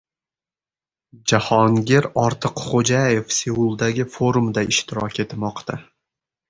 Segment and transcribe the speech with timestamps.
[1.31, 5.81] Jahongir Ortiqxo‘jaev Seuldagi forumda ishtirok etmoqda